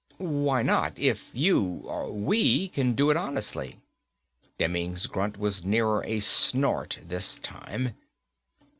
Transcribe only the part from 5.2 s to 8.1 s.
was nearer a snort this time.